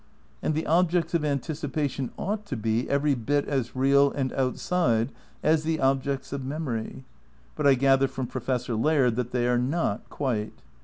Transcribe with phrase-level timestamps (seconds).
[0.41, 5.11] And the objects of anticipation ought to be every bit as real and outside
[5.43, 7.05] as the objects of memory;
[7.55, 10.63] but I gather from Professor Laird that they are not— quite.